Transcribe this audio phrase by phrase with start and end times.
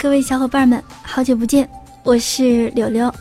[0.00, 1.68] 各位小伙伴们，好久不见，
[2.04, 3.12] 我是柳柳。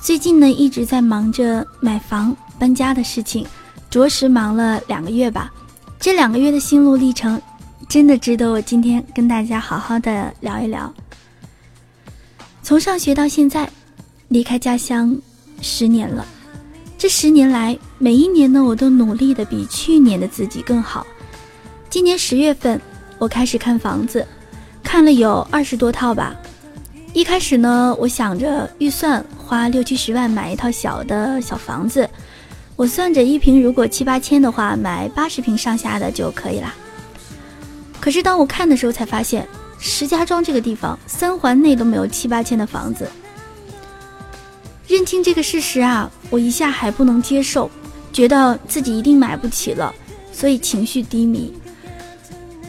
[0.00, 3.44] 最近呢，一直在忙着买房、搬家的事情，
[3.90, 5.52] 着实忙了两个月吧。
[5.98, 7.42] 这两个月的心路历程，
[7.88, 10.94] 真的值得我今天跟大家好好的聊一聊。
[12.62, 13.68] 从上学到现在，
[14.28, 15.18] 离开家乡
[15.60, 16.24] 十年了。
[16.96, 21.04] 这十年来，每一年呢，我都努力的比去年的自己更好。
[21.90, 22.80] 今年十月份，
[23.18, 24.24] 我开始看房子。
[24.94, 26.36] 看了有二十多套吧，
[27.12, 32.08] 一开始呢，我想着预算花六七十万买一套小的小房子，
[32.76, 36.72] 我算着一平如果七八千的话，买八十平上下的就可以了。
[37.98, 39.44] 可是当我看的时候，才发现
[39.80, 43.10] 石家庄这个地方三环内都没有七八千的房子。
[44.86, 47.68] 认清这个事实啊，我一下还不能接受，
[48.12, 49.92] 觉得自己一定买不起了，
[50.30, 51.52] 所以情绪低迷。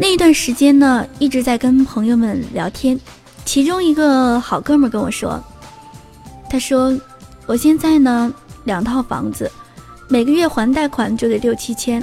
[0.00, 2.98] 那一段时间呢，一直在跟朋友们聊天，
[3.44, 5.42] 其中一个好哥们跟我说
[6.48, 6.96] ：“他说，
[7.46, 8.32] 我现在呢
[8.62, 9.50] 两套房子，
[10.06, 12.00] 每个月还贷款就得六七千，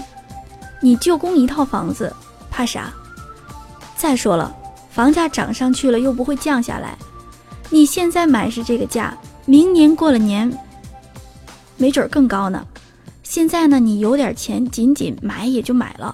[0.82, 2.14] 你就供一套房子，
[2.52, 2.94] 怕啥？
[3.96, 4.54] 再说了，
[4.90, 6.98] 房价涨上去了又不会降下来，
[7.70, 10.52] 你现在买是这个价，明年过了年，
[11.78, 12.68] 没准更高呢。
[13.24, 16.14] 现在呢，你有点钱，仅仅买也就买了。”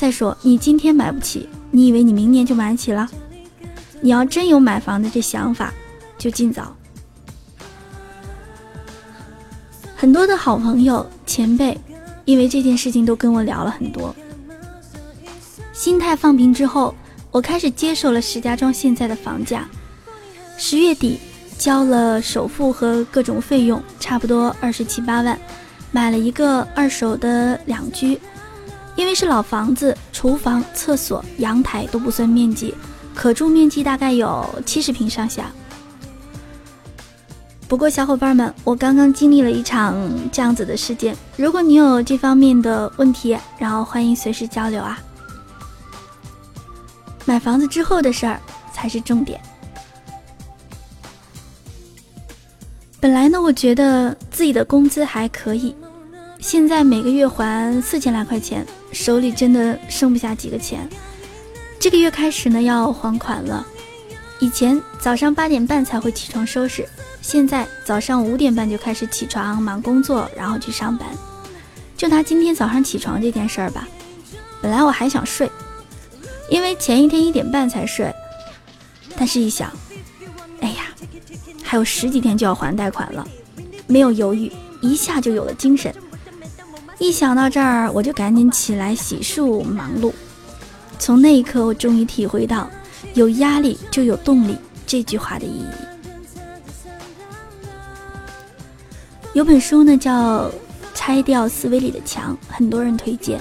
[0.00, 3.06] 再说，你今天买不起，你以为你明年就买起了？
[4.00, 5.74] 你要真有买房的这想法，
[6.16, 6.74] 就尽早。
[9.94, 11.78] 很多的好朋友、前辈，
[12.24, 14.16] 因为这件事情都跟我聊了很多。
[15.74, 16.94] 心态放平之后，
[17.30, 19.68] 我开始接受了石家庄现在的房价。
[20.56, 21.18] 十月底
[21.58, 25.38] 交了首付和各种费用，差不多二十七八万，
[25.92, 28.18] 买了一个二手的两居。
[29.00, 32.74] 因为是老房子，厨房、厕所、阳台都不算面积，
[33.14, 35.50] 可住面积大概有七十平上下。
[37.66, 39.96] 不过，小伙伴们，我刚刚经历了一场
[40.30, 41.16] 这样子的事件。
[41.38, 44.98] 如果你有这方面的问题，然后欢迎随时交流啊。
[47.24, 48.38] 买房子之后的事儿
[48.70, 49.40] 才是重点。
[53.00, 55.74] 本来呢，我觉得自己的工资还可以。
[56.38, 60.88] 现在每个月还四千来块钱，手里真的剩不下几个钱。
[61.78, 63.66] 这个月开始呢要还款了。
[64.38, 66.88] 以前早上八点半才会起床收拾，
[67.20, 71.08] 现在早上五点半就开始起床忙工作，然后去上班。
[71.96, 73.86] 就拿今天早上起床这件事儿吧，
[74.62, 75.50] 本来我还想睡，
[76.48, 78.10] 因为前一天一点半才睡，
[79.16, 79.70] 但是一想，
[80.62, 80.86] 哎呀，
[81.62, 83.28] 还有十几天就要还贷款了，
[83.86, 85.94] 没有犹豫，一下就有了精神。
[87.00, 90.12] 一想到这儿，我就赶紧起来洗漱忙碌。
[90.98, 92.68] 从那一刻，我终于体会到
[93.14, 94.54] “有压力就有动力”
[94.86, 95.64] 这句话的意义。
[99.32, 100.48] 有本书呢，叫
[100.94, 103.40] 《拆掉思维里的墙》，很多人推荐，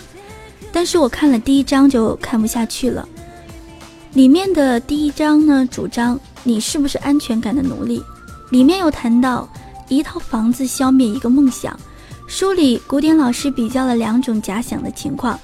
[0.71, 3.05] 但是我看了第一章就看不下去了。
[4.13, 8.01] 里面的第一章呢，主张你是不是安全感的奴隶？
[8.51, 9.49] 里面有谈到
[9.89, 11.77] 一套房子消灭一个梦想。
[12.29, 15.37] 书里古典老师比较了两种假想的情况，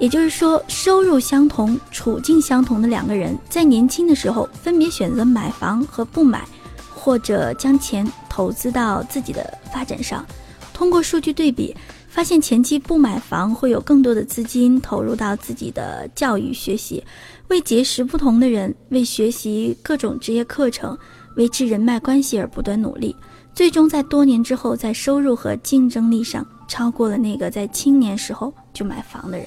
[0.00, 6.44] 也就是说，收入相同、处境相同的两个人，在年轻的时候分别选择买房和不买，
[6.92, 10.26] 或者将钱投资到自己的发展上。
[10.74, 11.74] 通过数据对比，
[12.08, 17.04] 发现前期不买房会有更多的资金投入到自己的教育学习，
[17.46, 20.98] 为结识不同的人，为学习各种职业课程，
[21.40, 23.16] 维持人脉关系而不断努力。
[23.54, 29.46] 最终在多年之后，在收入和竞争力上超过了那个在青年时候就买房的人。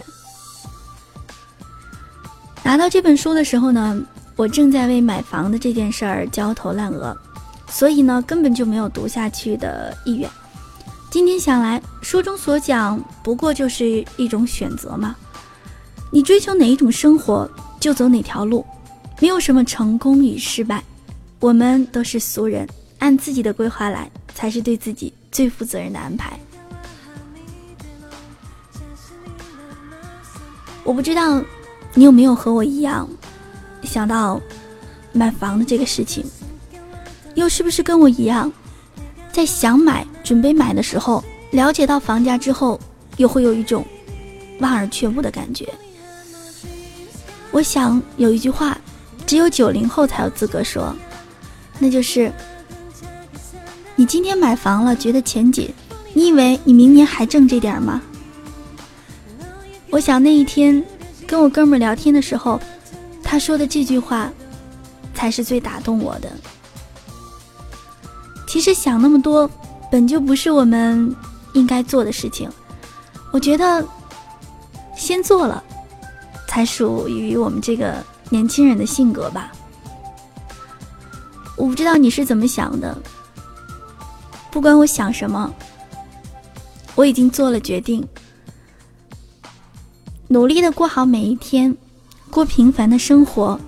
[2.64, 4.02] 拿到这本书的时候呢，
[4.36, 7.16] 我正在为买房的这件事儿焦头烂额，
[7.70, 10.28] 所以呢根本就没有读下去的意愿。
[11.12, 15.16] 今天想来，书中所讲不过就是一种选择嘛，
[16.10, 17.48] 你追求哪一种生活
[17.80, 18.66] 就走哪条路，
[19.22, 20.84] 没有什么成功与失败，
[21.44, 22.66] 我们都是俗人。
[23.00, 26.40] 按自己的规划来，才是对自己最负责任的安排。
[30.86, 31.44] 我不知道
[31.96, 33.06] 你有没有和我一样
[33.82, 34.40] 想到
[35.12, 36.24] 买房的这个事情，
[37.36, 38.50] 又是不是跟我一样，
[39.34, 42.80] 在想买、准备买的时候，了解到房价之后，
[43.18, 43.86] 又会有一种
[44.62, 45.68] 望而却步的感觉。
[47.52, 48.78] 我想有一句话，
[49.26, 50.96] 只有九零后才有资格说，
[51.84, 52.32] 那就是。
[53.96, 55.72] 你今天买房了，觉得钱紧，
[56.14, 58.02] 你以为你明年还挣这点吗？
[59.92, 60.84] 我想那一天
[61.28, 62.60] 跟我哥们聊天的时候，
[63.22, 64.32] 他说的这句话，
[65.14, 66.32] 才是最打动我的。
[68.48, 69.48] 其实想那么多，
[69.92, 71.16] 本就不是我们
[71.54, 72.50] 应该做的事情。
[73.32, 73.86] 我觉得，
[74.96, 75.64] 先做了，
[76.48, 79.52] 才属于我们这个年轻人的性格吧。
[81.56, 82.98] 我不知道你是怎么想的。
[84.52, 85.54] 不管我想什么，
[86.96, 88.08] 我已经做了决定，
[90.28, 91.76] 努力的过好每一天，
[92.30, 93.60] 过平凡的生活，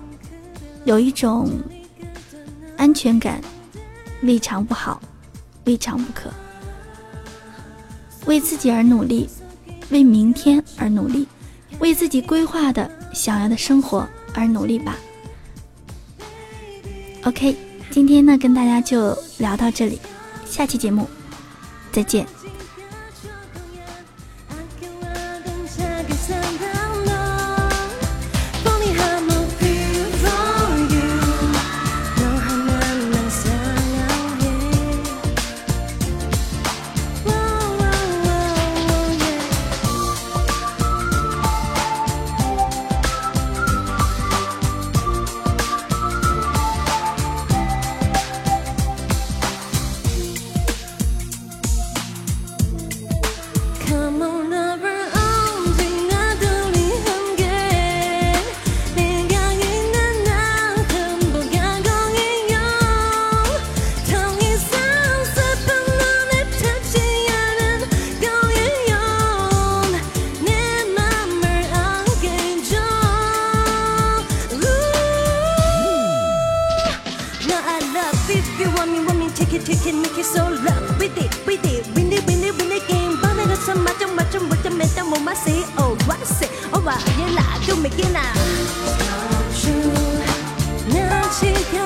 [0.84, 1.50] 有一种
[2.76, 3.40] 安全感，
[4.22, 5.00] 未尝不好，
[5.64, 6.30] 未尝不可。
[8.26, 9.28] 为自己而努力，
[9.90, 11.26] 为明天而努力，
[11.78, 14.96] 为自己规划的想要的生活而努力吧。
[17.24, 17.56] OK，
[17.96, 19.98] 今天呢，跟大家就聊到这里。
[20.44, 21.08] 下期节目，
[21.90, 22.26] 再见。
[77.48, 80.42] Now I love if you want me, want me, take it, take it, make it so
[80.48, 83.20] love with it, with it, win it, win it, win the game.
[83.20, 85.62] Ball it up so much, I'm watching what the man that want my say.
[85.78, 88.34] Oh, what I say, oh, I yeah, lie, don't make it now.
[89.30, 91.85] Don't you, now she got.